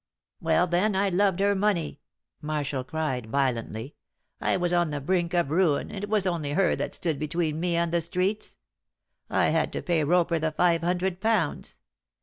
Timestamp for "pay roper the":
9.83-10.53